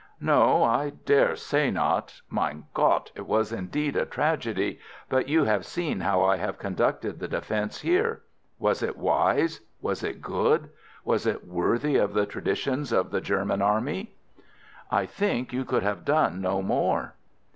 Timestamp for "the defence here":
7.19-8.23